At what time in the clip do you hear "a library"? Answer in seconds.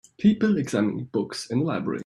1.59-1.99